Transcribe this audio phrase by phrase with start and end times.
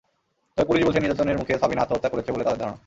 [0.57, 2.77] তবে পুলিশ বলছে, নির্যাতনের মুখে সাবিনা আত্মহত্যা করেছে বলে তাদের ধারণা।